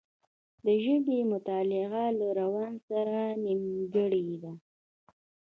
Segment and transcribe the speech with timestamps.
[0.65, 4.53] د ژبې مطالعه له روان سره نېمګړې ده